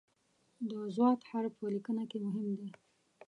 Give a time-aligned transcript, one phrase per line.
[0.69, 0.97] د "ض"
[1.29, 2.69] حرف په لیکنه کې مهم دی.